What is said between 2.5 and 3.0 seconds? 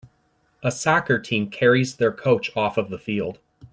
off of the